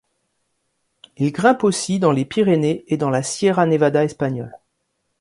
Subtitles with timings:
[1.17, 4.57] Il grimpe aussi dans les Pyrénées et dans la Sierra Nevada espagnole.